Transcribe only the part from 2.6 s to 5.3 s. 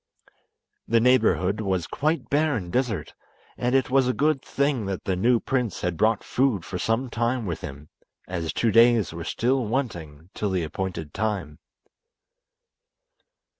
desert, and it was a good thing that the